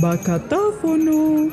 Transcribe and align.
Bacatáfono. 0.00 1.50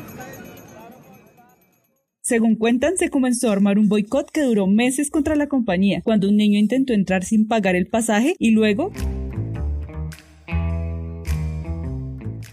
Según 2.22 2.56
cuentan, 2.56 2.98
se 2.98 3.10
comenzó 3.10 3.50
a 3.50 3.54
armar 3.54 3.78
un 3.78 3.90
boicot 3.90 4.30
que 4.32 4.42
duró 4.42 4.68
meses 4.68 5.10
contra 5.10 5.36
la 5.36 5.48
compañía, 5.48 6.02
cuando 6.04 6.30
un 6.30 6.38
niño 6.38 6.58
intentó 6.58 6.94
entrar 6.94 7.24
sin 7.24 7.48
pagar 7.48 7.76
el 7.76 7.88
pasaje 7.88 8.36
y 8.40 8.52
luego... 8.52 8.92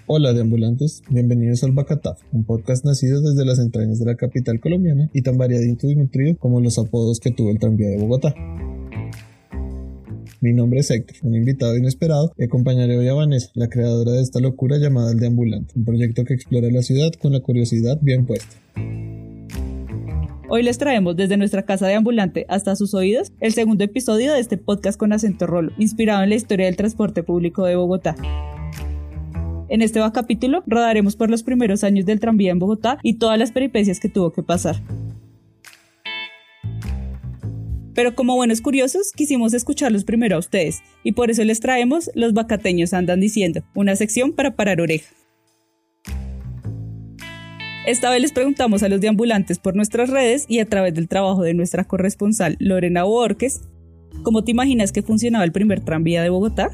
Hola 0.07 0.33
de 0.33 0.41
ambulantes, 0.41 1.03
bienvenidos 1.09 1.63
al 1.63 1.71
Bacataf, 1.71 2.21
un 2.33 2.45
podcast 2.45 2.85
nacido 2.85 3.21
desde 3.21 3.45
las 3.45 3.61
entrañas 3.61 4.01
de 4.01 4.07
la 4.07 4.17
capital 4.17 4.59
colombiana 4.59 5.09
y 5.13 5.23
tan 5.23 5.39
variadito 5.39 5.87
y 5.87 5.95
nutrido 5.95 6.37
como 6.37 6.61
los 6.61 6.79
apodos 6.79 7.21
que 7.21 7.31
tuvo 7.31 7.51
el 7.51 7.61
tranvía 7.61 7.91
de 7.91 7.97
Bogotá. 7.97 8.35
Mi 10.43 10.55
nombre 10.55 10.81
es 10.81 10.91
Héctor, 10.91 11.19
un 11.23 11.35
invitado 11.35 11.77
inesperado, 11.77 12.33
y 12.39 12.45
acompañaré 12.45 12.97
hoy 12.97 13.07
a 13.09 13.13
Vanessa, 13.13 13.51
la 13.53 13.69
creadora 13.69 14.13
de 14.13 14.23
esta 14.23 14.41
locura 14.41 14.79
llamada 14.79 15.13
El 15.13 15.21
Deambulante, 15.21 15.75
un 15.77 15.85
proyecto 15.85 16.25
que 16.25 16.33
explora 16.33 16.71
la 16.71 16.81
ciudad 16.81 17.13
con 17.21 17.33
la 17.33 17.41
curiosidad 17.41 17.99
bien 18.01 18.25
puesta. 18.25 18.57
Hoy 20.49 20.63
les 20.63 20.79
traemos 20.79 21.15
desde 21.15 21.37
nuestra 21.37 21.67
casa 21.67 21.87
de 21.89 21.95
ambulante 21.95 22.47
hasta 22.49 22.75
sus 22.75 22.95
oídos 22.95 23.33
el 23.41 23.53
segundo 23.53 23.85
episodio 23.85 24.33
de 24.33 24.41
este 24.41 24.57
podcast 24.57 24.99
con 24.99 25.13
acento 25.13 25.47
rolo, 25.47 25.73
inspirado 25.77 26.23
en 26.23 26.31
la 26.31 26.37
historia 26.37 26.65
del 26.65 26.77
transporte 26.77 27.23
público 27.23 27.67
de 27.67 27.77
Bogotá. 27.77 28.17
En 29.69 29.83
este 29.83 30.01
capítulo 30.15 30.65
rodaremos 30.67 31.17
por 31.17 31.29
los 31.29 31.43
primeros 31.43 31.85
años 31.85 32.07
del 32.07 32.19
tranvía 32.19 32.51
en 32.51 32.59
Bogotá 32.59 32.97
y 33.03 33.19
todas 33.19 33.39
las 33.39 33.53
peripecias 33.53 34.01
que 34.01 34.09
tuvo 34.09 34.33
que 34.33 34.43
pasar. 34.43 34.77
Pero 38.01 38.15
como 38.15 38.35
buenos 38.35 38.63
curiosos, 38.63 39.13
quisimos 39.15 39.53
escucharlos 39.53 40.05
primero 40.05 40.37
a 40.37 40.39
ustedes, 40.39 40.81
y 41.05 41.13
por 41.13 41.31
eso 41.31 41.45
les 41.45 41.61
traemos 41.61 42.11
Los 42.15 42.33
Bacateños 42.33 42.95
Andan 42.95 43.21
Diciendo, 43.21 43.63
una 43.75 43.95
sección 43.95 44.33
para 44.33 44.57
parar 44.57 44.81
oreja. 44.81 45.15
Esta 47.85 48.09
vez 48.09 48.23
les 48.23 48.33
preguntamos 48.33 48.83
a 48.83 48.89
los 48.89 49.03
deambulantes 49.03 49.59
por 49.59 49.77
nuestras 49.77 50.09
redes 50.09 50.47
y 50.49 50.61
a 50.61 50.65
través 50.65 50.95
del 50.95 51.09
trabajo 51.09 51.43
de 51.43 51.53
nuestra 51.53 51.85
corresponsal 51.85 52.57
Lorena 52.59 53.05
Borges, 53.05 53.69
¿cómo 54.23 54.45
te 54.45 54.53
imaginas 54.53 54.93
que 54.93 55.03
funcionaba 55.03 55.45
el 55.45 55.53
primer 55.53 55.81
tranvía 55.81 56.23
de 56.23 56.31
Bogotá? 56.31 56.71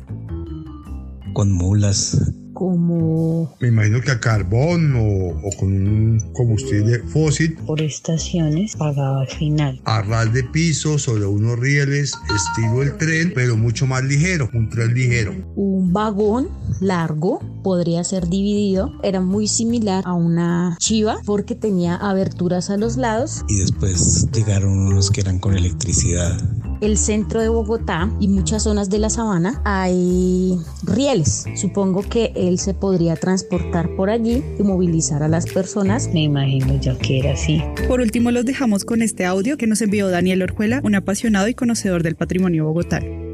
Con 1.32 1.50
mulas, 1.50 2.32
como... 2.56 3.54
Me 3.60 3.68
imagino 3.68 4.00
que 4.00 4.10
a 4.10 4.18
carbón 4.18 4.94
o, 4.96 5.50
con 5.58 5.68
un 5.68 6.18
combustible 6.32 7.00
fósil. 7.00 7.54
Por 7.66 7.82
estaciones 7.82 8.74
pagaba 8.76 9.20
al 9.20 9.28
final. 9.28 9.78
A 9.84 10.00
ras 10.00 10.32
de 10.32 10.42
piso 10.42 10.98
sobre 10.98 11.26
unos 11.26 11.58
rieles, 11.58 12.14
estilo 12.34 12.82
el 12.82 12.96
tren, 12.96 13.32
pero 13.34 13.58
mucho 13.58 13.86
más 13.86 14.02
ligero, 14.04 14.48
un 14.54 14.70
tren 14.70 14.94
ligero. 14.94 15.34
Un 15.54 15.92
vagón 15.92 16.48
largo 16.80 17.40
podría 17.62 18.02
ser 18.04 18.26
dividido, 18.26 18.90
era 19.02 19.20
muy 19.20 19.48
similar 19.48 20.02
a 20.06 20.14
una 20.14 20.78
chiva 20.80 21.18
porque 21.26 21.54
tenía 21.54 21.94
aberturas 21.96 22.70
a 22.70 22.78
los 22.78 22.96
lados. 22.96 23.44
Y 23.48 23.58
después 23.58 24.28
llegaron 24.32 24.78
unos 24.78 25.10
que 25.10 25.20
eran 25.20 25.38
con 25.38 25.54
electricidad 25.54 26.40
el 26.80 26.98
centro 26.98 27.40
de 27.40 27.48
Bogotá 27.48 28.10
y 28.20 28.28
muchas 28.28 28.64
zonas 28.64 28.90
de 28.90 28.98
la 28.98 29.10
sabana 29.10 29.60
hay 29.64 30.58
rieles. 30.84 31.44
Supongo 31.54 32.02
que 32.02 32.32
él 32.34 32.58
se 32.58 32.74
podría 32.74 33.16
transportar 33.16 33.94
por 33.96 34.10
allí 34.10 34.42
y 34.58 34.62
movilizar 34.62 35.22
a 35.22 35.28
las 35.28 35.46
personas. 35.46 36.10
Me 36.12 36.22
imagino 36.22 36.78
ya 36.80 36.96
que 36.98 37.18
era 37.18 37.32
así. 37.32 37.62
Por 37.88 38.00
último, 38.00 38.30
los 38.30 38.44
dejamos 38.44 38.84
con 38.84 39.02
este 39.02 39.24
audio 39.24 39.56
que 39.56 39.66
nos 39.66 39.82
envió 39.82 40.08
Daniel 40.08 40.42
Orjuela, 40.42 40.80
un 40.84 40.94
apasionado 40.94 41.48
y 41.48 41.54
conocedor 41.54 42.02
del 42.02 42.16
patrimonio 42.16 42.64
bogotano. 42.64 43.25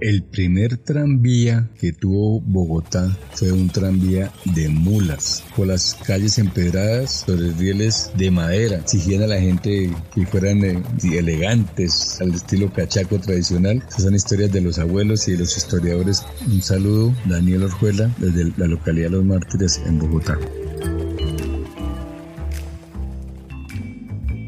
El 0.00 0.22
primer 0.22 0.76
tranvía 0.76 1.68
que 1.80 1.92
tuvo 1.92 2.40
Bogotá 2.40 3.16
fue 3.32 3.50
un 3.50 3.68
tranvía 3.68 4.32
de 4.44 4.68
mulas, 4.68 5.42
por 5.56 5.66
las 5.66 5.94
calles 5.94 6.38
empedradas 6.38 7.24
sobre 7.26 7.50
rieles 7.54 8.12
de 8.16 8.30
madera. 8.30 8.76
Exigían 8.78 9.24
a 9.24 9.26
la 9.26 9.40
gente 9.40 9.90
que 10.14 10.26
fueran 10.26 10.64
eh, 10.64 10.82
elegantes, 11.02 12.20
al 12.20 12.32
estilo 12.32 12.72
cachaco 12.72 13.18
tradicional. 13.18 13.82
Esas 13.88 14.04
son 14.04 14.14
historias 14.14 14.52
de 14.52 14.60
los 14.60 14.78
abuelos 14.78 15.26
y 15.26 15.32
de 15.32 15.38
los 15.38 15.56
historiadores. 15.56 16.24
Un 16.46 16.62
saludo, 16.62 17.12
Daniel 17.26 17.64
Orjuela, 17.64 18.14
desde 18.18 18.52
la 18.56 18.66
localidad 18.66 19.10
de 19.10 19.16
Los 19.16 19.24
Mártires 19.24 19.80
en 19.84 19.98
Bogotá. 19.98 20.38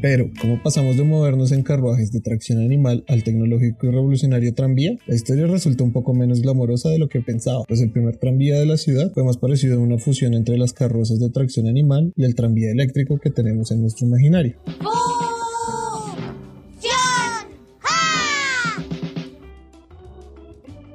Pero, 0.01 0.31
¿cómo 0.41 0.61
pasamos 0.63 0.97
de 0.97 1.03
movernos 1.03 1.51
en 1.51 1.61
carruajes 1.61 2.11
de 2.11 2.21
tracción 2.21 2.57
animal 2.57 3.03
al 3.07 3.23
tecnológico 3.23 3.85
y 3.85 3.91
revolucionario 3.91 4.55
tranvía? 4.55 4.97
La 5.05 5.13
historia 5.13 5.45
resulta 5.45 5.83
un 5.83 5.91
poco 5.91 6.15
menos 6.15 6.41
glamorosa 6.41 6.89
de 6.89 6.97
lo 6.97 7.07
que 7.07 7.21
pensaba, 7.21 7.63
pues 7.67 7.81
el 7.81 7.91
primer 7.91 8.17
tranvía 8.17 8.59
de 8.59 8.65
la 8.65 8.77
ciudad 8.77 9.11
fue 9.13 9.23
más 9.23 9.37
parecido 9.37 9.77
a 9.77 9.79
una 9.79 9.99
fusión 9.99 10.33
entre 10.33 10.57
las 10.57 10.73
carrozas 10.73 11.19
de 11.19 11.29
tracción 11.29 11.67
animal 11.67 12.13
y 12.15 12.23
el 12.23 12.33
tranvía 12.33 12.71
eléctrico 12.71 13.19
que 13.19 13.29
tenemos 13.29 13.71
en 13.71 13.81
nuestro 13.81 14.07
imaginario. 14.07 14.55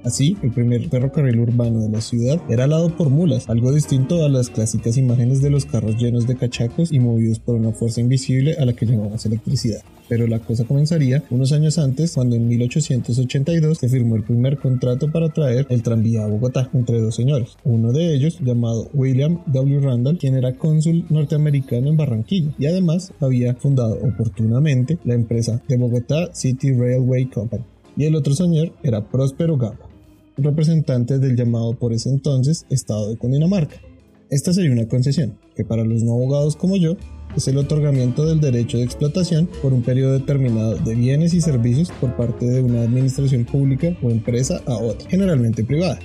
Así, 0.06 0.36
el 0.44 0.52
primer 0.52 0.88
ferrocarril 0.88 1.40
urbano 1.40 1.80
de 1.80 1.88
la 1.88 2.00
ciudad 2.00 2.40
era 2.48 2.62
alado 2.62 2.90
por 2.96 3.10
mulas, 3.10 3.48
algo 3.48 3.72
distinto 3.72 4.24
a 4.24 4.28
las 4.28 4.50
clásicas 4.50 4.96
imágenes 4.96 5.42
de 5.42 5.50
los 5.50 5.64
carros 5.64 5.96
llenos 5.96 6.28
de 6.28 6.36
cachacos 6.36 6.92
y 6.92 7.00
movidos 7.00 7.40
por 7.40 7.56
una 7.56 7.72
fuerza 7.72 8.00
invisible 8.00 8.54
a 8.56 8.64
la 8.64 8.72
que 8.72 8.86
llamamos 8.86 9.26
electricidad. 9.26 9.80
Pero 10.08 10.28
la 10.28 10.38
cosa 10.38 10.62
comenzaría 10.62 11.24
unos 11.30 11.50
años 11.50 11.76
antes, 11.78 12.12
cuando 12.14 12.36
en 12.36 12.46
1882 12.46 13.78
se 13.78 13.88
firmó 13.88 14.14
el 14.14 14.22
primer 14.22 14.58
contrato 14.58 15.10
para 15.10 15.30
traer 15.30 15.66
el 15.70 15.82
tranvía 15.82 16.22
a 16.22 16.28
Bogotá 16.28 16.70
entre 16.72 17.00
dos 17.00 17.16
señores. 17.16 17.56
Uno 17.64 17.90
de 17.90 18.14
ellos, 18.14 18.38
llamado 18.38 18.88
William 18.94 19.40
W. 19.46 19.80
Randall, 19.80 20.18
quien 20.18 20.36
era 20.36 20.54
cónsul 20.54 21.04
norteamericano 21.08 21.88
en 21.88 21.96
Barranquilla 21.96 22.52
y 22.60 22.66
además 22.66 23.12
había 23.18 23.56
fundado 23.56 23.98
oportunamente 24.00 24.98
la 25.02 25.14
empresa 25.14 25.60
de 25.66 25.78
Bogotá 25.78 26.32
City 26.32 26.72
Railway 26.72 27.26
Company. 27.26 27.64
Y 27.96 28.04
el 28.04 28.14
otro 28.14 28.34
señor 28.34 28.70
era 28.84 29.04
Próspero 29.08 29.56
Gaba 29.56 29.95
representantes 30.36 31.20
del 31.20 31.36
llamado 31.36 31.74
por 31.74 31.92
ese 31.92 32.10
entonces 32.10 32.66
Estado 32.70 33.08
de 33.08 33.16
Cundinamarca. 33.16 33.76
Esta 34.30 34.52
sería 34.52 34.72
una 34.72 34.88
concesión, 34.88 35.38
que 35.54 35.64
para 35.64 35.84
los 35.84 36.02
no 36.02 36.12
abogados 36.12 36.56
como 36.56 36.76
yo 36.76 36.96
es 37.36 37.46
el 37.48 37.58
otorgamiento 37.58 38.24
del 38.24 38.40
derecho 38.40 38.78
de 38.78 38.84
explotación 38.84 39.48
por 39.62 39.72
un 39.72 39.82
periodo 39.82 40.14
determinado 40.14 40.76
de 40.76 40.94
bienes 40.94 41.34
y 41.34 41.40
servicios 41.40 41.90
por 42.00 42.16
parte 42.16 42.46
de 42.46 42.62
una 42.62 42.82
administración 42.82 43.44
pública 43.44 43.96
o 44.02 44.10
empresa 44.10 44.60
a 44.66 44.74
otra, 44.74 45.08
generalmente 45.08 45.62
privada. 45.62 45.98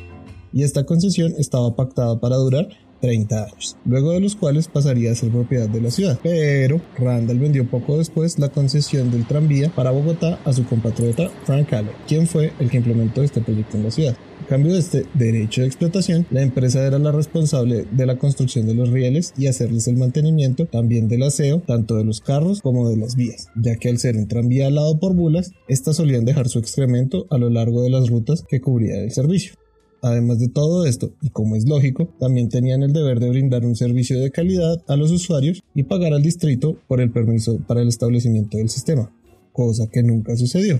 Y 0.53 0.63
esta 0.63 0.85
concesión 0.85 1.33
estaba 1.37 1.75
pactada 1.75 2.19
para 2.19 2.35
durar 2.35 2.67
30 3.01 3.43
años, 3.43 3.77
luego 3.85 4.11
de 4.11 4.21
los 4.21 4.35
cuales 4.35 4.67
pasaría 4.67 5.11
a 5.11 5.15
ser 5.15 5.31
propiedad 5.31 5.67
de 5.67 5.81
la 5.81 5.91
ciudad. 5.91 6.19
Pero 6.23 6.81
Randall 6.97 7.39
vendió 7.39 7.69
poco 7.69 7.97
después 7.97 8.39
la 8.39 8.49
concesión 8.49 9.11
del 9.11 9.25
tranvía 9.25 9.69
para 9.75 9.91
Bogotá 9.91 10.39
a 10.45 10.53
su 10.53 10.65
compatriota 10.65 11.29
Frank 11.45 11.73
Allen, 11.73 11.91
quien 12.07 12.27
fue 12.27 12.53
el 12.59 12.69
que 12.69 12.77
implementó 12.77 13.23
este 13.23 13.41
proyecto 13.41 13.77
en 13.77 13.83
la 13.83 13.91
ciudad. 13.91 14.15
A 14.41 14.47
cambio 14.47 14.73
de 14.73 14.79
este 14.79 15.05
derecho 15.13 15.61
de 15.61 15.67
explotación, 15.67 16.25
la 16.29 16.41
empresa 16.41 16.85
era 16.85 16.99
la 16.99 17.11
responsable 17.11 17.85
de 17.89 18.05
la 18.05 18.17
construcción 18.17 18.65
de 18.65 18.73
los 18.73 18.89
rieles 18.89 19.33
y 19.37 19.47
hacerles 19.47 19.87
el 19.87 19.97
mantenimiento 19.97 20.65
también 20.65 21.07
del 21.07 21.23
aseo, 21.23 21.59
tanto 21.59 21.95
de 21.95 22.03
los 22.03 22.21
carros 22.21 22.61
como 22.61 22.89
de 22.89 22.97
las 22.97 23.15
vías, 23.15 23.47
ya 23.55 23.75
que 23.75 23.89
al 23.89 23.99
ser 23.99 24.17
un 24.17 24.27
tranvía 24.27 24.67
alado 24.67 24.99
por 24.99 25.13
bulas, 25.13 25.53
estas 25.67 25.97
solían 25.97 26.25
dejar 26.25 26.49
su 26.49 26.59
excremento 26.59 27.27
a 27.29 27.37
lo 27.37 27.49
largo 27.49 27.83
de 27.83 27.91
las 27.91 28.09
rutas 28.09 28.43
que 28.47 28.61
cubría 28.61 29.01
el 29.01 29.11
servicio. 29.11 29.60
Además 30.01 30.39
de 30.39 30.47
todo 30.47 30.85
esto, 30.85 31.11
y 31.21 31.29
como 31.29 31.55
es 31.55 31.67
lógico, 31.67 32.09
también 32.19 32.49
tenían 32.49 32.81
el 32.81 32.91
deber 32.91 33.19
de 33.19 33.29
brindar 33.29 33.65
un 33.65 33.75
servicio 33.75 34.19
de 34.19 34.31
calidad 34.31 34.81
a 34.87 34.95
los 34.95 35.11
usuarios 35.11 35.61
y 35.75 35.83
pagar 35.83 36.13
al 36.13 36.23
distrito 36.23 36.77
por 36.87 37.01
el 37.01 37.11
permiso 37.11 37.59
para 37.67 37.81
el 37.81 37.87
establecimiento 37.87 38.57
del 38.57 38.69
sistema, 38.69 39.11
cosa 39.53 39.87
que 39.87 40.01
nunca 40.01 40.35
sucedió. 40.35 40.79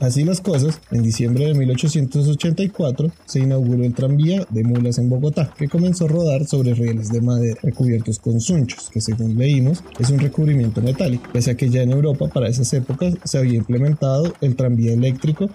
Así 0.00 0.24
las 0.24 0.40
cosas, 0.40 0.80
en 0.90 1.02
diciembre 1.02 1.44
de 1.44 1.52
1884 1.52 3.12
se 3.26 3.40
inauguró 3.40 3.84
el 3.84 3.92
tranvía 3.92 4.46
de 4.48 4.64
mulas 4.64 4.96
en 4.96 5.10
Bogotá, 5.10 5.52
que 5.58 5.68
comenzó 5.68 6.06
a 6.06 6.08
rodar 6.08 6.46
sobre 6.46 6.72
rieles 6.72 7.10
de 7.10 7.20
madera 7.20 7.60
recubiertos 7.62 8.18
con 8.18 8.40
sunchos, 8.40 8.88
que 8.90 9.02
según 9.02 9.36
leímos 9.36 9.84
es 9.98 10.08
un 10.08 10.18
recubrimiento 10.18 10.80
metálico, 10.80 11.28
pese 11.34 11.50
a 11.50 11.54
que 11.54 11.68
ya 11.68 11.82
en 11.82 11.90
Europa 11.90 12.28
para 12.28 12.48
esas 12.48 12.72
épocas 12.72 13.14
se 13.24 13.36
había 13.36 13.58
implementado 13.58 14.32
el 14.40 14.56
tranvía 14.56 14.94
eléctrico, 14.94 15.50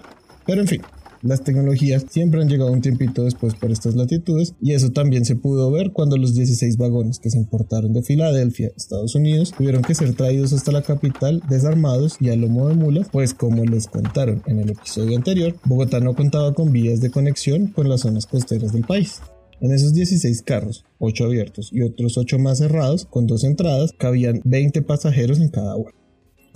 pero 0.46 0.60
en 0.60 0.68
fin, 0.68 0.82
las 1.22 1.42
tecnologías 1.42 2.04
siempre 2.08 2.40
han 2.40 2.48
llegado 2.48 2.72
un 2.72 2.80
tiempito 2.80 3.24
después 3.24 3.54
por 3.54 3.70
estas 3.70 3.94
latitudes 3.94 4.54
y 4.60 4.72
eso 4.72 4.90
también 4.90 5.24
se 5.24 5.36
pudo 5.36 5.70
ver 5.70 5.92
cuando 5.92 6.16
los 6.16 6.34
16 6.34 6.76
vagones 6.76 7.18
que 7.18 7.30
se 7.30 7.38
importaron 7.38 7.92
de 7.92 8.02
Filadelfia, 8.02 8.72
Estados 8.76 9.14
Unidos, 9.14 9.52
tuvieron 9.56 9.82
que 9.82 9.94
ser 9.94 10.14
traídos 10.14 10.52
hasta 10.52 10.72
la 10.72 10.82
capital 10.82 11.42
desarmados 11.48 12.16
y 12.20 12.30
a 12.30 12.36
lomo 12.36 12.68
de 12.68 12.74
mulas, 12.74 13.08
pues 13.10 13.34
como 13.34 13.64
les 13.64 13.86
contaron 13.86 14.42
en 14.46 14.60
el 14.60 14.70
episodio 14.70 15.16
anterior, 15.16 15.54
Bogotá 15.64 16.00
no 16.00 16.14
contaba 16.14 16.54
con 16.54 16.72
vías 16.72 17.00
de 17.00 17.10
conexión 17.10 17.68
con 17.68 17.88
las 17.88 18.00
zonas 18.00 18.26
costeras 18.26 18.72
del 18.72 18.84
país. 18.84 19.20
En 19.60 19.72
esos 19.72 19.94
16 19.94 20.42
carros, 20.42 20.84
8 20.98 21.24
abiertos 21.24 21.70
y 21.72 21.82
otros 21.82 22.18
8 22.18 22.38
más 22.38 22.58
cerrados, 22.58 23.06
con 23.06 23.26
dos 23.26 23.42
entradas, 23.42 23.92
cabían 23.96 24.42
20 24.44 24.82
pasajeros 24.82 25.40
en 25.40 25.48
cada 25.48 25.76
uno. 25.76 25.90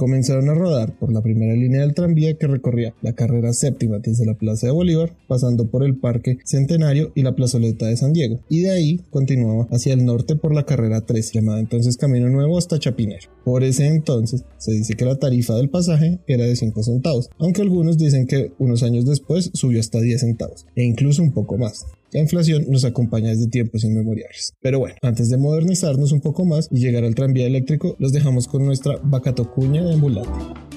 Comenzaron 0.00 0.48
a 0.48 0.54
rodar 0.54 0.96
por 0.98 1.12
la 1.12 1.20
primera 1.20 1.52
línea 1.52 1.82
del 1.82 1.92
tranvía 1.92 2.32
que 2.32 2.46
recorría 2.46 2.94
la 3.02 3.12
carrera 3.12 3.52
séptima 3.52 3.98
desde 3.98 4.24
la 4.24 4.32
Plaza 4.32 4.66
de 4.66 4.72
Bolívar, 4.72 5.14
pasando 5.28 5.66
por 5.66 5.84
el 5.84 5.94
Parque 5.94 6.38
Centenario 6.42 7.12
y 7.14 7.20
la 7.20 7.34
plazoleta 7.34 7.84
de 7.84 7.98
San 7.98 8.14
Diego, 8.14 8.40
y 8.48 8.60
de 8.60 8.70
ahí 8.70 9.00
continuaba 9.10 9.68
hacia 9.70 9.92
el 9.92 10.06
norte 10.06 10.36
por 10.36 10.54
la 10.54 10.64
carrera 10.64 11.02
3, 11.02 11.32
llamada 11.32 11.60
entonces 11.60 11.98
Camino 11.98 12.30
Nuevo 12.30 12.56
hasta 12.56 12.78
Chapinero. 12.78 13.28
Por 13.44 13.62
ese 13.62 13.88
entonces 13.88 14.42
se 14.56 14.72
dice 14.72 14.94
que 14.94 15.04
la 15.04 15.16
tarifa 15.16 15.54
del 15.56 15.68
pasaje 15.68 16.18
era 16.26 16.46
de 16.46 16.56
5 16.56 16.82
centavos, 16.82 17.28
aunque 17.36 17.60
algunos 17.60 17.98
dicen 17.98 18.26
que 18.26 18.52
unos 18.58 18.82
años 18.82 19.04
después 19.04 19.50
subió 19.52 19.80
hasta 19.80 20.00
10 20.00 20.18
centavos, 20.18 20.66
e 20.76 20.82
incluso 20.82 21.22
un 21.22 21.32
poco 21.32 21.58
más. 21.58 21.84
La 22.12 22.20
inflación 22.20 22.64
nos 22.68 22.84
acompaña 22.84 23.28
desde 23.28 23.46
tiempos 23.48 23.84
inmemoriales. 23.84 24.54
Pero 24.60 24.80
bueno, 24.80 24.96
antes 25.02 25.28
de 25.28 25.36
modernizarnos 25.36 26.10
un 26.10 26.20
poco 26.20 26.44
más 26.44 26.68
y 26.70 26.80
llegar 26.80 27.04
al 27.04 27.14
tranvía 27.14 27.46
eléctrico, 27.46 27.96
los 27.98 28.12
dejamos 28.12 28.48
con 28.48 28.66
nuestra 28.66 28.96
vacatocuña 29.02 29.84
de 29.84 29.94
ambulante. 29.94 30.69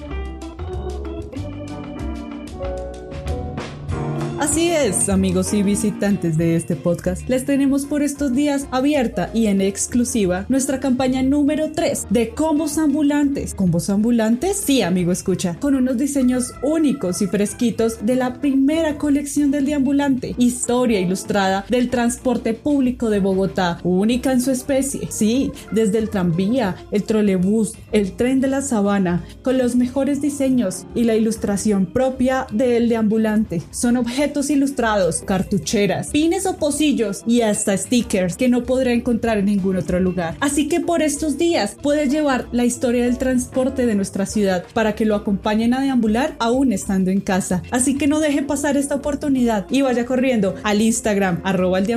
Así 4.54 4.70
es, 4.70 5.10
amigos 5.10 5.52
y 5.56 5.64
visitantes 5.64 6.38
de 6.38 6.56
este 6.56 6.76
podcast, 6.76 7.28
les 7.28 7.44
tenemos 7.44 7.88
por 7.88 8.04
estos 8.04 8.34
días 8.34 8.68
abierta 8.70 9.32
y 9.34 9.48
en 9.48 9.62
exclusiva 9.62 10.46
nuestra 10.48 10.80
campaña 10.80 11.24
número 11.24 11.72
3 11.72 12.06
de 12.12 12.30
combos 12.30 12.78
ambulantes. 12.78 13.56
¿Combos 13.56 13.90
ambulantes? 13.90 14.58
Sí, 14.64 14.84
amigo, 14.84 15.12
escucha, 15.12 15.58
con 15.60 15.74
unos 15.74 15.98
diseños 15.98 16.54
únicos 16.62 17.24
y 17.24 17.26
fresquitos 17.26 18.06
de 18.06 18.16
la 18.16 18.42
primera 18.42 19.00
colección 19.00 19.50
del 19.50 19.66
deambulante, 19.66 20.36
historia 20.38 21.00
ilustrada 21.00 21.66
del 21.68 21.90
transporte 21.90 22.54
público 22.54 23.10
de 23.10 23.22
Bogotá, 23.22 23.80
única 23.84 24.34
en 24.34 24.42
su 24.42 24.52
especie. 24.52 25.08
Sí, 25.10 25.52
desde 25.72 25.98
el 25.98 26.12
tranvía, 26.12 26.76
el 26.92 27.06
trolebús, 27.06 27.74
el 27.92 28.12
tren 28.12 28.40
de 28.40 28.50
la 28.50 28.62
sabana, 28.62 29.24
con 29.42 29.58
los 29.58 29.76
mejores 29.76 30.22
diseños 30.22 30.86
y 30.94 31.06
la 31.06 31.16
ilustración 31.16 31.88
propia 31.88 32.46
del 32.52 32.88
deambulante. 32.88 33.64
Son 33.72 33.98
objetos 33.98 34.43
ilustrados, 34.50 35.22
cartucheras, 35.22 36.10
pines 36.10 36.46
o 36.46 36.58
pocillos 36.58 37.24
y 37.26 37.42
hasta 37.42 37.78
stickers 37.78 38.36
que 38.36 38.50
no 38.50 38.64
podrá 38.64 38.94
encontrar 38.94 39.38
en 39.38 39.46
ningún 39.46 39.78
otro 39.78 40.00
lugar. 40.00 40.36
Así 40.40 40.68
que 40.68 40.80
por 40.80 41.02
estos 41.02 41.38
días 41.38 41.76
puedes 41.82 42.12
llevar 42.12 42.48
la 42.52 42.66
historia 42.66 43.06
del 43.06 43.18
transporte 43.18 43.86
de 43.86 43.96
nuestra 43.96 44.26
ciudad 44.26 44.66
para 44.74 44.96
que 44.96 45.06
lo 45.06 45.16
acompañen 45.16 45.74
a 45.74 45.82
deambular 45.82 46.36
aún 46.40 46.74
estando 46.74 47.12
en 47.12 47.22
casa. 47.22 47.64
Así 47.72 47.98
que 47.98 48.08
no 48.08 48.20
deje 48.20 48.44
pasar 48.44 48.78
esta 48.78 48.96
oportunidad 48.96 49.66
y 49.70 49.82
vaya 49.82 50.06
corriendo 50.06 50.56
al 50.64 50.82
Instagram 50.82 51.42
arroba 51.44 51.80
el 51.80 51.94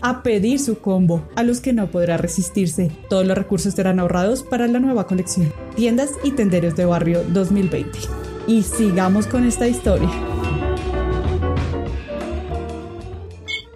a 0.00 0.22
pedir 0.22 0.58
su 0.58 0.78
combo 0.78 1.28
a 1.36 1.42
los 1.42 1.60
que 1.60 1.72
no 1.72 1.90
podrá 1.90 2.16
resistirse. 2.16 2.90
Todos 3.08 3.26
los 3.26 3.36
recursos 3.36 3.74
serán 3.74 4.00
ahorrados 4.00 4.42
para 4.42 4.66
la 4.66 4.80
nueva 4.80 5.06
colección. 5.06 5.52
Tiendas 5.76 6.10
y 6.24 6.32
tenderos 6.32 6.76
de 6.76 6.84
barrio 6.84 7.22
2020. 7.32 7.98
Y 8.46 8.62
sigamos 8.62 9.26
con 9.26 9.44
esta 9.44 9.68
historia. 9.68 10.37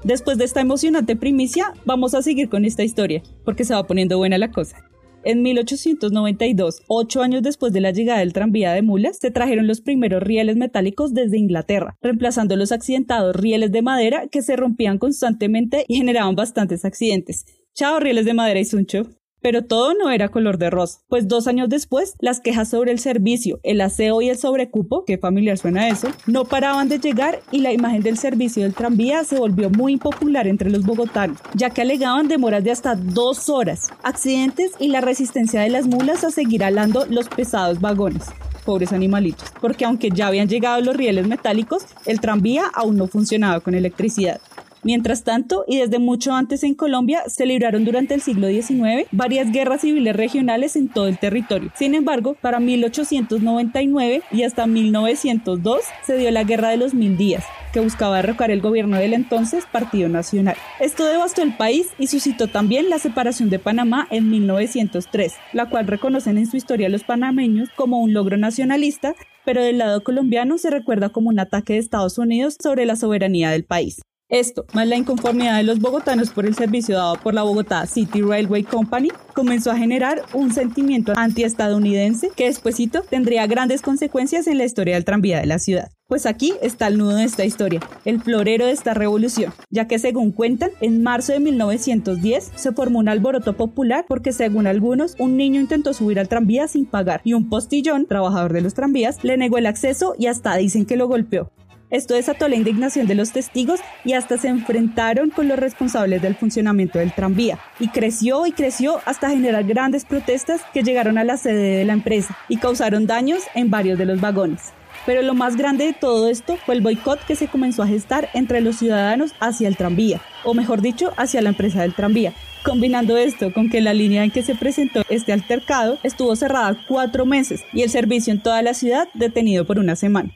Después 0.04 0.36
de 0.36 0.44
esta 0.44 0.60
emocionante 0.60 1.14
primicia, 1.14 1.74
vamos 1.84 2.14
a 2.14 2.22
seguir 2.22 2.48
con 2.48 2.64
esta 2.64 2.82
historia, 2.82 3.22
porque 3.44 3.64
se 3.64 3.74
va 3.74 3.86
poniendo 3.86 4.18
buena 4.18 4.36
la 4.36 4.50
cosa. 4.50 4.78
En 5.24 5.42
1892, 5.42 6.82
ocho 6.88 7.22
años 7.22 7.42
después 7.42 7.72
de 7.72 7.80
la 7.80 7.92
llegada 7.92 8.18
del 8.18 8.32
tranvía 8.32 8.72
de 8.72 8.82
mulas, 8.82 9.18
se 9.20 9.30
trajeron 9.30 9.68
los 9.68 9.80
primeros 9.80 10.20
rieles 10.20 10.56
metálicos 10.56 11.14
desde 11.14 11.38
Inglaterra, 11.38 11.96
reemplazando 12.02 12.56
los 12.56 12.72
accidentados 12.72 13.36
rieles 13.36 13.70
de 13.70 13.82
madera 13.82 14.26
que 14.26 14.42
se 14.42 14.56
rompían 14.56 14.98
constantemente 14.98 15.84
y 15.86 15.96
generaban 15.96 16.34
bastantes 16.34 16.84
accidentes. 16.84 17.44
Chao, 17.72 18.00
rieles 18.00 18.24
de 18.24 18.34
madera 18.34 18.58
y 18.58 18.64
suncho. 18.64 19.06
Pero 19.42 19.64
todo 19.64 19.94
no 19.94 20.10
era 20.10 20.28
color 20.28 20.56
de 20.56 20.70
rosa, 20.70 21.00
pues 21.08 21.26
dos 21.28 21.48
años 21.48 21.68
después, 21.68 22.14
las 22.20 22.40
quejas 22.40 22.70
sobre 22.70 22.92
el 22.92 23.00
servicio, 23.00 23.58
el 23.64 23.80
aseo 23.80 24.22
y 24.22 24.30
el 24.30 24.38
sobrecupo, 24.38 25.04
que 25.04 25.18
familiar 25.18 25.58
suena 25.58 25.88
eso, 25.88 26.08
no 26.26 26.44
paraban 26.44 26.88
de 26.88 27.00
llegar 27.00 27.40
y 27.50 27.58
la 27.58 27.72
imagen 27.72 28.02
del 28.02 28.16
servicio 28.16 28.62
del 28.62 28.74
tranvía 28.74 29.24
se 29.24 29.38
volvió 29.38 29.68
muy 29.68 29.94
impopular 29.94 30.46
entre 30.46 30.70
los 30.70 30.84
bogotanos, 30.84 31.38
ya 31.54 31.70
que 31.70 31.82
alegaban 31.82 32.28
demoras 32.28 32.62
de 32.62 32.70
hasta 32.70 32.94
dos 32.94 33.48
horas, 33.48 33.88
accidentes 34.04 34.70
y 34.78 34.88
la 34.88 35.00
resistencia 35.00 35.60
de 35.60 35.70
las 35.70 35.86
mulas 35.86 36.22
a 36.22 36.30
seguir 36.30 36.62
alando 36.62 37.04
los 37.06 37.28
pesados 37.28 37.80
vagones 37.80 38.28
pobres 38.64 38.92
animalitos, 38.92 39.52
porque 39.60 39.84
aunque 39.84 40.10
ya 40.10 40.28
habían 40.28 40.48
llegado 40.48 40.80
los 40.80 40.96
rieles 40.96 41.26
metálicos, 41.26 41.84
el 42.06 42.20
tranvía 42.20 42.64
aún 42.72 42.96
no 42.96 43.08
funcionaba 43.08 43.60
con 43.60 43.74
electricidad. 43.74 44.40
Mientras 44.84 45.22
tanto, 45.22 45.64
y 45.68 45.78
desde 45.78 46.00
mucho 46.00 46.34
antes 46.34 46.64
en 46.64 46.74
Colombia, 46.74 47.22
se 47.28 47.46
libraron 47.46 47.84
durante 47.84 48.14
el 48.14 48.20
siglo 48.20 48.48
XIX 48.48 49.06
varias 49.12 49.52
guerras 49.52 49.82
civiles 49.82 50.16
regionales 50.16 50.74
en 50.74 50.88
todo 50.88 51.06
el 51.06 51.18
territorio. 51.18 51.70
Sin 51.76 51.94
embargo, 51.94 52.36
para 52.40 52.58
1899 52.58 54.22
y 54.32 54.42
hasta 54.42 54.66
1902 54.66 55.82
se 56.04 56.16
dio 56.16 56.32
la 56.32 56.42
Guerra 56.42 56.70
de 56.70 56.78
los 56.78 56.94
Mil 56.94 57.16
Días, 57.16 57.44
que 57.72 57.78
buscaba 57.78 58.16
derrocar 58.16 58.50
el 58.50 58.60
gobierno 58.60 58.96
del 58.98 59.12
entonces 59.12 59.66
Partido 59.70 60.08
Nacional. 60.08 60.56
Esto 60.80 61.06
devastó 61.06 61.42
el 61.42 61.56
país 61.56 61.86
y 62.00 62.08
suscitó 62.08 62.48
también 62.48 62.90
la 62.90 62.98
separación 62.98 63.50
de 63.50 63.60
Panamá 63.60 64.08
en 64.10 64.30
1903, 64.30 65.34
la 65.52 65.70
cual 65.70 65.86
reconocen 65.86 66.38
en 66.38 66.50
su 66.50 66.56
historia 66.56 66.88
los 66.88 67.04
panameños 67.04 67.68
como 67.76 68.00
un 68.00 68.12
logro 68.12 68.36
nacionalista, 68.36 69.14
pero 69.44 69.62
del 69.62 69.78
lado 69.78 70.02
colombiano 70.02 70.58
se 70.58 70.70
recuerda 70.70 71.10
como 71.10 71.28
un 71.28 71.38
ataque 71.38 71.74
de 71.74 71.78
Estados 71.78 72.18
Unidos 72.18 72.56
sobre 72.60 72.84
la 72.84 72.96
soberanía 72.96 73.50
del 73.50 73.64
país. 73.64 74.02
Esto, 74.32 74.64
más 74.72 74.88
la 74.88 74.96
inconformidad 74.96 75.58
de 75.58 75.62
los 75.62 75.78
bogotanos 75.78 76.30
por 76.30 76.46
el 76.46 76.54
servicio 76.54 76.96
dado 76.96 77.16
por 77.16 77.34
la 77.34 77.42
Bogotá 77.42 77.84
City 77.84 78.22
Railway 78.22 78.62
Company, 78.62 79.10
comenzó 79.34 79.70
a 79.70 79.76
generar 79.76 80.22
un 80.32 80.54
sentimiento 80.54 81.12
antiestadounidense 81.14 82.30
que 82.34 82.46
despuesito 82.46 83.02
tendría 83.02 83.46
grandes 83.46 83.82
consecuencias 83.82 84.46
en 84.46 84.56
la 84.56 84.64
historia 84.64 84.94
del 84.94 85.04
tranvía 85.04 85.38
de 85.38 85.44
la 85.44 85.58
ciudad. 85.58 85.90
Pues 86.06 86.24
aquí 86.24 86.54
está 86.62 86.86
el 86.86 86.96
nudo 86.96 87.16
de 87.16 87.24
esta 87.24 87.44
historia, 87.44 87.80
el 88.06 88.22
florero 88.22 88.64
de 88.64 88.72
esta 88.72 88.94
revolución, 88.94 89.52
ya 89.68 89.86
que 89.86 89.98
según 89.98 90.32
cuentan, 90.32 90.70
en 90.80 91.02
marzo 91.02 91.34
de 91.34 91.40
1910 91.40 92.52
se 92.54 92.72
formó 92.72 93.00
un 93.00 93.10
alboroto 93.10 93.52
popular 93.52 94.06
porque 94.08 94.32
según 94.32 94.66
algunos, 94.66 95.14
un 95.18 95.36
niño 95.36 95.60
intentó 95.60 95.92
subir 95.92 96.18
al 96.18 96.28
tranvía 96.28 96.68
sin 96.68 96.86
pagar 96.86 97.20
y 97.22 97.34
un 97.34 97.50
postillón, 97.50 98.06
trabajador 98.06 98.54
de 98.54 98.62
los 98.62 98.72
tranvías, 98.72 99.22
le 99.24 99.36
negó 99.36 99.58
el 99.58 99.66
acceso 99.66 100.14
y 100.18 100.28
hasta 100.28 100.56
dicen 100.56 100.86
que 100.86 100.96
lo 100.96 101.06
golpeó. 101.06 101.52
Esto 101.92 102.14
desató 102.14 102.48
la 102.48 102.56
indignación 102.56 103.06
de 103.06 103.14
los 103.14 103.32
testigos 103.32 103.80
y 104.02 104.14
hasta 104.14 104.38
se 104.38 104.48
enfrentaron 104.48 105.28
con 105.28 105.46
los 105.46 105.58
responsables 105.58 106.22
del 106.22 106.34
funcionamiento 106.34 106.98
del 106.98 107.12
tranvía. 107.12 107.58
Y 107.78 107.88
creció 107.88 108.46
y 108.46 108.52
creció 108.52 109.02
hasta 109.04 109.28
generar 109.28 109.64
grandes 109.64 110.06
protestas 110.06 110.62
que 110.72 110.82
llegaron 110.82 111.18
a 111.18 111.24
la 111.24 111.36
sede 111.36 111.76
de 111.76 111.84
la 111.84 111.92
empresa 111.92 112.34
y 112.48 112.56
causaron 112.56 113.06
daños 113.06 113.42
en 113.54 113.68
varios 113.68 113.98
de 113.98 114.06
los 114.06 114.22
vagones. 114.22 114.72
Pero 115.04 115.20
lo 115.20 115.34
más 115.34 115.56
grande 115.56 115.84
de 115.84 115.92
todo 115.92 116.30
esto 116.30 116.56
fue 116.64 116.76
el 116.76 116.80
boicot 116.80 117.22
que 117.26 117.36
se 117.36 117.48
comenzó 117.48 117.82
a 117.82 117.88
gestar 117.88 118.30
entre 118.32 118.62
los 118.62 118.76
ciudadanos 118.76 119.32
hacia 119.38 119.68
el 119.68 119.76
tranvía, 119.76 120.22
o 120.44 120.54
mejor 120.54 120.80
dicho, 120.80 121.12
hacia 121.18 121.42
la 121.42 121.50
empresa 121.50 121.82
del 121.82 121.94
tranvía, 121.94 122.32
Combinando 122.64 123.16
esto 123.16 123.52
con 123.52 123.68
que 123.68 123.80
la 123.80 123.92
línea 123.92 124.22
en 124.22 124.30
que 124.30 124.44
se 124.44 124.54
presentó 124.54 125.02
este 125.08 125.32
altercado 125.32 125.98
estuvo 126.04 126.36
cerrada 126.36 126.78
cuatro 126.86 127.26
meses 127.26 127.60
y 127.72 127.82
el 127.82 127.90
servicio 127.90 128.32
en 128.32 128.40
toda 128.40 128.62
la 128.62 128.72
ciudad 128.72 129.08
detenido 129.14 129.66
por 129.66 129.80
una 129.80 129.96
semana. 129.96 130.32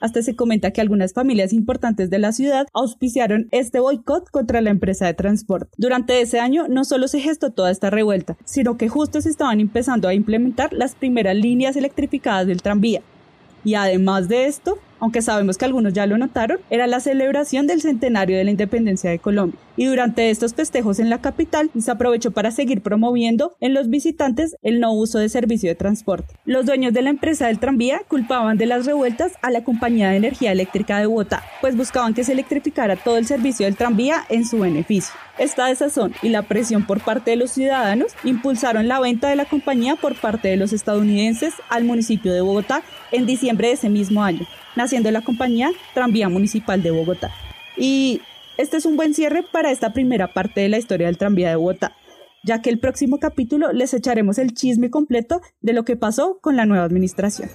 Hasta 0.00 0.22
se 0.22 0.34
comenta 0.34 0.70
que 0.70 0.80
algunas 0.80 1.12
familias 1.12 1.52
importantes 1.52 2.08
de 2.08 2.18
la 2.18 2.32
ciudad 2.32 2.66
auspiciaron 2.72 3.48
este 3.50 3.80
boicot 3.80 4.30
contra 4.30 4.62
la 4.62 4.70
empresa 4.70 5.06
de 5.06 5.14
transporte. 5.14 5.70
Durante 5.76 6.20
ese 6.22 6.40
año 6.40 6.66
no 6.68 6.84
solo 6.84 7.06
se 7.06 7.20
gestó 7.20 7.52
toda 7.52 7.70
esta 7.70 7.90
revuelta, 7.90 8.36
sino 8.44 8.78
que 8.78 8.88
justo 8.88 9.20
se 9.20 9.28
estaban 9.28 9.60
empezando 9.60 10.08
a 10.08 10.14
implementar 10.14 10.72
las 10.72 10.94
primeras 10.94 11.36
líneas 11.36 11.76
electrificadas 11.76 12.46
del 12.46 12.62
tranvía. 12.62 13.02
Y 13.62 13.74
además 13.74 14.28
de 14.28 14.46
esto, 14.46 14.78
aunque 15.00 15.22
sabemos 15.22 15.58
que 15.58 15.66
algunos 15.66 15.92
ya 15.92 16.06
lo 16.06 16.16
notaron, 16.16 16.58
era 16.70 16.86
la 16.86 17.00
celebración 17.00 17.66
del 17.66 17.82
centenario 17.82 18.38
de 18.38 18.44
la 18.44 18.50
independencia 18.50 19.10
de 19.10 19.18
Colombia. 19.18 19.60
Y 19.80 19.86
durante 19.86 20.28
estos 20.28 20.52
festejos 20.52 20.98
en 20.98 21.08
la 21.08 21.22
capital 21.22 21.70
se 21.80 21.90
aprovechó 21.90 22.32
para 22.32 22.50
seguir 22.50 22.82
promoviendo 22.82 23.56
en 23.60 23.72
los 23.72 23.88
visitantes 23.88 24.54
el 24.60 24.78
no 24.78 24.92
uso 24.92 25.18
de 25.18 25.30
servicio 25.30 25.70
de 25.70 25.74
transporte. 25.74 26.34
Los 26.44 26.66
dueños 26.66 26.92
de 26.92 27.00
la 27.00 27.08
empresa 27.08 27.46
del 27.46 27.58
tranvía 27.58 28.02
culpaban 28.06 28.58
de 28.58 28.66
las 28.66 28.84
revueltas 28.84 29.32
a 29.40 29.50
la 29.50 29.64
compañía 29.64 30.10
de 30.10 30.18
energía 30.18 30.52
eléctrica 30.52 30.98
de 30.98 31.06
Bogotá, 31.06 31.42
pues 31.62 31.78
buscaban 31.78 32.12
que 32.12 32.24
se 32.24 32.32
electrificara 32.32 32.96
todo 32.96 33.16
el 33.16 33.24
servicio 33.24 33.64
del 33.64 33.76
tranvía 33.76 34.26
en 34.28 34.46
su 34.46 34.58
beneficio. 34.58 35.14
Esta 35.38 35.68
desazón 35.68 36.12
y 36.20 36.28
la 36.28 36.42
presión 36.42 36.86
por 36.86 37.00
parte 37.02 37.30
de 37.30 37.36
los 37.36 37.52
ciudadanos 37.52 38.12
impulsaron 38.22 38.86
la 38.86 39.00
venta 39.00 39.30
de 39.30 39.36
la 39.36 39.46
compañía 39.46 39.96
por 39.96 40.14
parte 40.14 40.48
de 40.48 40.58
los 40.58 40.74
estadounidenses 40.74 41.54
al 41.70 41.84
municipio 41.84 42.34
de 42.34 42.42
Bogotá 42.42 42.82
en 43.12 43.24
diciembre 43.24 43.68
de 43.68 43.74
ese 43.74 43.88
mismo 43.88 44.22
año, 44.22 44.46
naciendo 44.76 45.10
la 45.10 45.22
compañía 45.22 45.70
Tranvía 45.94 46.28
Municipal 46.28 46.82
de 46.82 46.90
Bogotá. 46.90 47.30
Y 47.78 48.20
este 48.60 48.76
es 48.76 48.84
un 48.84 48.96
buen 48.96 49.14
cierre 49.14 49.42
para 49.42 49.70
esta 49.70 49.92
primera 49.92 50.32
parte 50.32 50.60
de 50.60 50.68
la 50.68 50.78
historia 50.78 51.06
del 51.06 51.18
tranvía 51.18 51.48
de 51.48 51.56
Bogotá, 51.56 51.96
ya 52.44 52.60
que 52.60 52.70
el 52.70 52.78
próximo 52.78 53.18
capítulo 53.18 53.72
les 53.72 53.94
echaremos 53.94 54.38
el 54.38 54.54
chisme 54.54 54.90
completo 54.90 55.40
de 55.60 55.72
lo 55.72 55.84
que 55.84 55.96
pasó 55.96 56.38
con 56.40 56.56
la 56.56 56.66
nueva 56.66 56.84
administración. 56.84 57.48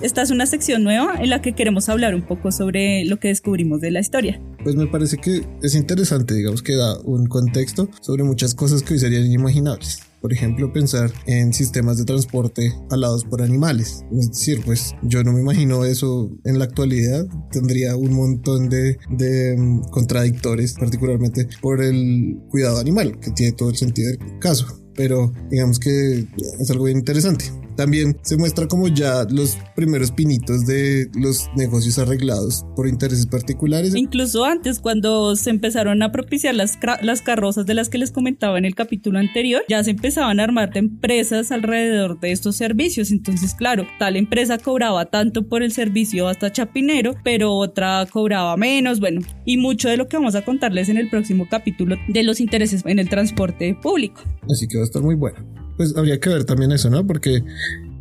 Esta 0.02 0.22
es 0.22 0.30
una 0.30 0.46
sección 0.46 0.82
nueva 0.82 1.16
en 1.20 1.28
la 1.28 1.42
que 1.42 1.54
queremos 1.54 1.90
hablar 1.90 2.14
un 2.14 2.22
poco 2.22 2.52
sobre 2.52 3.04
lo 3.04 3.20
que 3.20 3.28
descubrimos 3.28 3.82
de 3.82 3.90
la 3.90 4.00
historia. 4.00 4.40
Pues 4.64 4.74
me 4.74 4.86
parece 4.86 5.18
que 5.18 5.46
es 5.62 5.74
interesante, 5.74 6.34
digamos 6.34 6.62
que 6.62 6.74
da 6.74 6.98
un 7.00 7.26
contexto 7.26 7.88
sobre 8.00 8.24
muchas 8.24 8.54
cosas 8.54 8.82
que 8.82 8.94
hoy 8.94 8.98
serían 8.98 9.26
inimaginables. 9.26 10.00
Por 10.22 10.32
ejemplo, 10.32 10.72
pensar 10.72 11.10
en 11.26 11.52
sistemas 11.52 11.98
de 11.98 12.04
transporte 12.04 12.72
alados 12.90 13.24
por 13.24 13.42
animales. 13.42 14.04
Es 14.12 14.30
decir, 14.30 14.62
pues 14.64 14.94
yo 15.02 15.22
no 15.22 15.32
me 15.32 15.40
imagino 15.40 15.84
eso 15.84 16.30
en 16.44 16.58
la 16.58 16.64
actualidad. 16.64 17.26
Tendría 17.50 17.96
un 17.96 18.14
montón 18.14 18.68
de, 18.68 18.98
de 19.10 19.54
um, 19.58 19.82
contradictores, 19.90 20.74
particularmente 20.74 21.46
por 21.60 21.82
el 21.82 22.36
cuidado 22.50 22.78
animal, 22.78 23.18
que 23.20 23.30
tiene 23.30 23.52
todo 23.52 23.70
el 23.70 23.76
sentido 23.76 24.10
del 24.10 24.38
caso. 24.40 24.80
Pero 25.00 25.32
digamos 25.48 25.78
que 25.78 26.26
es 26.60 26.70
algo 26.70 26.84
bien 26.84 26.98
interesante. 26.98 27.46
También 27.80 28.18
se 28.20 28.36
muestra 28.36 28.68
como 28.68 28.88
ya 28.88 29.24
los 29.30 29.56
primeros 29.74 30.10
pinitos 30.10 30.66
de 30.66 31.10
los 31.14 31.48
negocios 31.56 31.98
arreglados 31.98 32.66
por 32.76 32.86
intereses 32.86 33.24
particulares. 33.24 33.94
Incluso 33.94 34.44
antes, 34.44 34.80
cuando 34.80 35.34
se 35.34 35.48
empezaron 35.48 36.02
a 36.02 36.12
propiciar 36.12 36.54
las, 36.54 36.78
las 37.00 37.22
carrozas 37.22 37.64
de 37.64 37.72
las 37.72 37.88
que 37.88 37.96
les 37.96 38.10
comentaba 38.10 38.58
en 38.58 38.66
el 38.66 38.74
capítulo 38.74 39.18
anterior, 39.18 39.62
ya 39.66 39.82
se 39.82 39.92
empezaban 39.92 40.40
a 40.40 40.44
armar 40.44 40.76
empresas 40.76 41.52
alrededor 41.52 42.20
de 42.20 42.32
estos 42.32 42.56
servicios. 42.56 43.12
Entonces, 43.12 43.54
claro, 43.54 43.86
tal 43.98 44.16
empresa 44.16 44.58
cobraba 44.58 45.06
tanto 45.06 45.48
por 45.48 45.62
el 45.62 45.72
servicio 45.72 46.28
hasta 46.28 46.52
Chapinero, 46.52 47.14
pero 47.24 47.54
otra 47.54 48.06
cobraba 48.12 48.58
menos. 48.58 49.00
Bueno, 49.00 49.22
y 49.46 49.56
mucho 49.56 49.88
de 49.88 49.96
lo 49.96 50.06
que 50.06 50.18
vamos 50.18 50.34
a 50.34 50.44
contarles 50.44 50.90
en 50.90 50.98
el 50.98 51.08
próximo 51.08 51.48
capítulo 51.48 51.96
de 52.08 52.24
los 52.24 52.40
intereses 52.40 52.82
en 52.84 52.98
el 52.98 53.08
transporte 53.08 53.74
público. 53.80 54.20
Así 54.50 54.68
que 54.68 54.76
va 54.76 54.82
a 54.82 54.84
estar 54.84 55.00
muy 55.00 55.14
bueno 55.14 55.59
pues 55.80 55.96
habría 55.96 56.20
que 56.20 56.28
ver 56.28 56.44
también 56.44 56.72
eso, 56.72 56.90
¿no? 56.90 57.06
Porque 57.06 57.42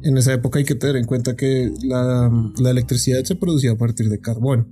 en 0.04 0.18
esa 0.18 0.34
época 0.34 0.60
hay 0.60 0.66
que 0.66 0.76
tener 0.76 0.98
en 0.98 1.06
cuenta 1.06 1.38
que 1.38 1.72
la, 1.82 2.30
la 2.58 2.72
electricidad 2.72 3.24
se 3.24 3.36
producía 3.36 3.72
a 3.72 3.78
partir 3.78 4.10
de 4.10 4.20
carbón. 4.20 4.68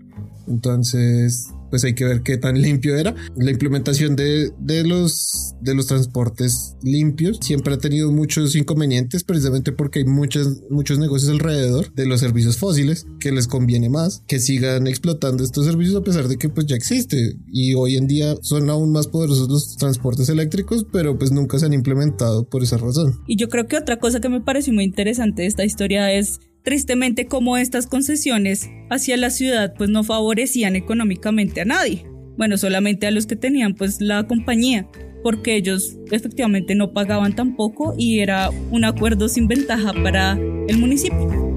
Entonces, 0.45 1.47
pues 1.69 1.83
hay 1.83 1.93
que 1.93 2.05
ver 2.05 2.21
qué 2.21 2.37
tan 2.37 2.61
limpio 2.61 2.97
era. 2.97 3.15
La 3.35 3.51
implementación 3.51 4.15
de, 4.15 4.51
de, 4.59 4.83
los, 4.83 5.55
de 5.61 5.75
los 5.75 5.87
transportes 5.87 6.75
limpios 6.81 7.39
siempre 7.41 7.73
ha 7.73 7.77
tenido 7.77 8.11
muchos 8.11 8.55
inconvenientes 8.55 9.23
precisamente 9.23 9.71
porque 9.71 9.99
hay 9.99 10.05
muchos, 10.05 10.61
muchos 10.69 10.99
negocios 10.99 11.31
alrededor 11.31 11.93
de 11.93 12.05
los 12.05 12.19
servicios 12.19 12.57
fósiles 12.57 13.05
que 13.19 13.31
les 13.31 13.47
conviene 13.47 13.89
más 13.89 14.23
que 14.27 14.39
sigan 14.39 14.87
explotando 14.87 15.43
estos 15.43 15.65
servicios 15.65 15.95
a 15.95 16.03
pesar 16.03 16.27
de 16.27 16.37
que 16.37 16.49
pues 16.49 16.65
ya 16.67 16.75
existe 16.75 17.37
y 17.51 17.73
hoy 17.73 17.97
en 17.97 18.07
día 18.07 18.35
son 18.41 18.69
aún 18.69 18.91
más 18.91 19.07
poderosos 19.07 19.49
los 19.49 19.77
transportes 19.77 20.29
eléctricos 20.29 20.85
pero 20.91 21.17
pues 21.17 21.31
nunca 21.31 21.59
se 21.59 21.65
han 21.65 21.73
implementado 21.73 22.47
por 22.47 22.63
esa 22.63 22.77
razón. 22.77 23.19
Y 23.27 23.37
yo 23.37 23.49
creo 23.49 23.67
que 23.67 23.77
otra 23.77 23.97
cosa 23.97 24.19
que 24.19 24.29
me 24.29 24.41
pareció 24.41 24.73
muy 24.73 24.83
interesante 24.83 25.43
de 25.43 25.47
esta 25.47 25.65
historia 25.65 26.13
es 26.13 26.39
tristemente 26.67 27.27
como 27.27 27.55
estas 27.55 27.87
concesiones 27.87 28.69
hacia 28.89 29.15
la 29.15 29.29
ciudad 29.29 29.73
pues 29.77 29.89
no 29.89 30.03
favorecían 30.03 30.75
económicamente 30.75 31.61
a 31.61 31.65
nadie. 31.65 32.05
Bueno, 32.37 32.57
solamente 32.57 33.07
a 33.07 33.11
los 33.11 33.25
que 33.25 33.37
tenían 33.37 33.73
pues 33.73 34.01
la 34.01 34.27
compañía, 34.27 34.85
porque 35.23 35.55
ellos 35.55 35.95
efectivamente 36.11 36.75
no 36.75 36.91
pagaban 36.91 37.33
tampoco 37.37 37.95
y 37.97 38.19
era 38.19 38.49
un 38.69 38.83
acuerdo 38.83 39.29
sin 39.29 39.47
ventaja 39.47 39.93
para 39.93 40.33
el 40.67 40.77
municipio 40.77 41.47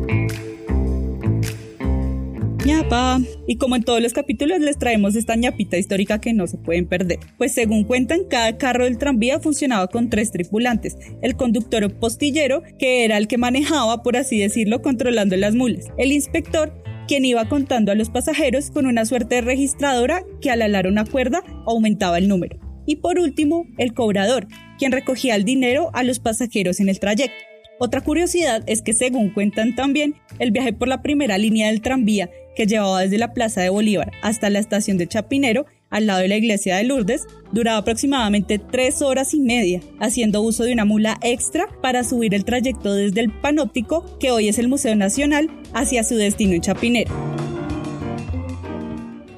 Y 3.47 3.57
como 3.57 3.77
en 3.77 3.83
todos 3.83 4.01
los 4.01 4.13
capítulos 4.13 4.61
les 4.61 4.79
traemos 4.79 5.15
esta 5.15 5.37
ñapita 5.37 5.77
histórica 5.77 6.21
que 6.21 6.33
no 6.33 6.47
se 6.47 6.59
pueden 6.59 6.87
perder. 6.87 7.19
Pues 7.39 7.53
según 7.53 7.85
cuentan, 7.85 8.25
cada 8.29 8.59
carro 8.59 8.85
del 8.85 8.99
tranvía 8.99 9.39
funcionaba 9.41 9.89
con 9.89 10.11
tres 10.11 10.31
tripulantes. 10.31 10.97
El 11.23 11.37
conductor 11.37 11.85
o 11.85 11.91
postillero, 11.91 12.63
que 12.79 13.05
era 13.05 13.17
el 13.17 13.29
que 13.29 13.39
manejaba, 13.39 14.03
por 14.03 14.17
así 14.17 14.39
decirlo, 14.39 14.83
controlando 14.83 15.37
las 15.37 15.55
mulas. 15.55 15.87
El 15.99 16.13
inspector, 16.13 16.73
quien 17.07 17.25
iba 17.25 17.49
contando 17.49 17.93
a 17.93 17.95
los 17.95 18.11
pasajeros 18.11 18.71
con 18.71 18.87
una 18.87 19.05
suerte 19.05 19.37
de 19.37 19.41
registradora 19.43 20.25
que 20.41 20.51
al 20.51 20.63
alar 20.63 20.87
una 20.87 21.05
cuerda 21.05 21.43
aumentaba 21.67 22.19
el 22.19 22.29
número. 22.29 22.59
Y 22.87 22.97
por 22.97 23.19
último, 23.19 23.67
el 23.79 23.95
cobrador, 23.95 24.47
quien 24.79 24.93
recogía 24.93 25.37
el 25.37 25.45
dinero 25.45 25.91
a 25.93 26.03
los 26.03 26.19
pasajeros 26.19 26.81
en 26.81 26.89
el 26.89 26.99
trayecto. 26.99 27.51
Otra 27.83 28.03
curiosidad 28.03 28.63
es 28.67 28.83
que 28.83 28.93
según 28.93 29.31
cuentan 29.31 29.75
también, 29.75 30.15
el 30.39 30.51
viaje 30.51 30.75
por 30.75 30.87
la 30.87 31.01
primera 31.01 31.39
línea 31.39 31.69
del 31.69 31.81
tranvía 31.81 32.29
que 32.61 32.67
llevaba 32.67 33.01
desde 33.01 33.17
la 33.17 33.33
Plaza 33.33 33.63
de 33.63 33.71
Bolívar 33.71 34.13
hasta 34.21 34.51
la 34.51 34.59
estación 34.59 34.99
de 34.99 35.07
Chapinero, 35.07 35.65
al 35.89 36.07
lado 36.07 36.21
de 36.21 36.29
la 36.29 36.37
iglesia 36.37 36.77
de 36.77 36.85
Lourdes, 36.85 37.27
duraba 37.53 37.79
aproximadamente 37.79 38.59
tres 38.59 39.01
horas 39.01 39.33
y 39.33 39.41
media, 39.41 39.81
haciendo 39.99 40.43
uso 40.43 40.65
de 40.65 40.75
una 40.75 40.85
mula 40.85 41.17
extra 41.23 41.69
para 41.81 42.05
subir 42.05 42.35
el 42.35 42.45
trayecto 42.45 42.93
desde 42.93 43.23
el 43.23 43.33
Panóptico, 43.33 44.05
que 44.19 44.31
hoy 44.31 44.49
es 44.49 44.59
el 44.59 44.69
Museo 44.69 44.95
Nacional, 44.95 45.49
hacia 45.73 46.05
su 46.05 46.17
destino 46.17 46.53
en 46.53 46.61
Chapinero. 46.61 47.30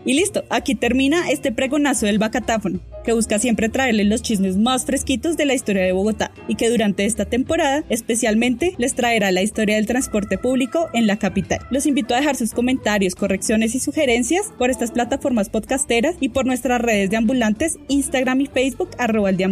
Y 0.04 0.14
listo, 0.14 0.44
aquí 0.50 0.74
termina 0.74 1.30
este 1.30 1.52
pregonazo 1.52 2.06
del 2.06 2.18
bacatáfono 2.18 2.80
que 3.04 3.12
busca 3.12 3.38
siempre 3.38 3.68
traerles 3.68 4.06
los 4.06 4.22
chismes 4.22 4.56
más 4.56 4.84
fresquitos 4.84 5.36
de 5.36 5.44
la 5.44 5.54
historia 5.54 5.82
de 5.82 5.92
Bogotá 5.92 6.32
y 6.48 6.54
que 6.54 6.70
durante 6.70 7.04
esta 7.04 7.24
temporada 7.24 7.84
especialmente 7.88 8.74
les 8.78 8.94
traerá 8.94 9.32
la 9.32 9.42
historia 9.42 9.76
del 9.76 9.86
transporte 9.86 10.38
público 10.38 10.88
en 10.92 11.06
la 11.06 11.18
capital. 11.18 11.60
Los 11.70 11.86
invito 11.86 12.14
a 12.14 12.18
dejar 12.18 12.36
sus 12.36 12.52
comentarios, 12.52 13.14
correcciones 13.14 13.74
y 13.74 13.80
sugerencias 13.80 14.52
por 14.58 14.70
estas 14.70 14.92
plataformas 14.92 15.48
podcasteras 15.48 16.16
y 16.20 16.28
por 16.28 16.46
nuestras 16.46 16.80
redes 16.80 17.10
de 17.10 17.16
ambulantes, 17.16 17.78
Instagram 17.88 18.40
y 18.42 18.46
Facebook 18.46 18.90
arroba 18.98 19.30
el 19.30 19.36
de. 19.36 19.42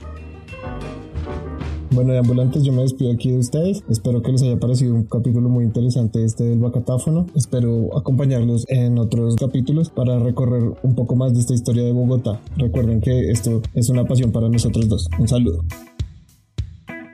Bueno, 1.90 2.12
de 2.12 2.18
ambulantes, 2.18 2.64
yo 2.64 2.70
me 2.70 2.82
despido 2.82 3.10
aquí 3.12 3.30
de 3.30 3.38
ustedes. 3.38 3.82
Espero 3.88 4.20
que 4.20 4.30
les 4.30 4.42
haya 4.42 4.58
parecido 4.58 4.94
un 4.94 5.04
capítulo 5.04 5.48
muy 5.48 5.64
interesante 5.64 6.22
este 6.22 6.44
del 6.44 6.58
Bacatáfono. 6.58 7.24
Espero 7.34 7.96
acompañarlos 7.96 8.66
en 8.68 8.98
otros 8.98 9.36
capítulos 9.36 9.88
para 9.88 10.18
recorrer 10.18 10.64
un 10.82 10.94
poco 10.94 11.16
más 11.16 11.32
de 11.32 11.40
esta 11.40 11.54
historia 11.54 11.82
de 11.82 11.92
Bogotá. 11.92 12.38
Recuerden 12.58 13.00
que 13.00 13.30
esto 13.30 13.62
es 13.72 13.88
una 13.88 14.04
pasión 14.04 14.32
para 14.32 14.50
nosotros 14.50 14.86
dos. 14.86 15.08
Un 15.18 15.26
saludo. 15.26 15.64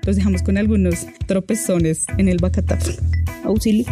Los 0.04 0.16
dejamos 0.16 0.42
con 0.42 0.58
algunos 0.58 1.06
tropezones 1.28 2.04
en 2.18 2.26
el 2.26 2.38
Bacatáfono. 2.38 2.96
Auxilio. 3.44 3.86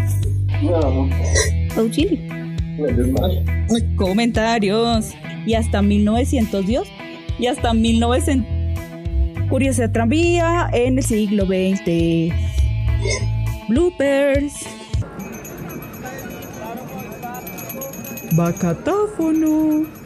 Auxilio. 1.76 2.19
Comentarios 3.95 5.14
y 5.46 5.54
hasta 5.54 5.82
1900 5.82 6.66
Dios 6.66 6.88
y 7.38 7.46
hasta 7.46 7.74
1900 7.74 8.54
Curiosidad 9.48 9.92
tranvía 9.92 10.68
en 10.72 10.98
el 10.98 11.04
siglo 11.04 11.44
XX. 11.46 12.34
Bloopers. 13.68 14.66
Bacatáfono. 18.32 20.03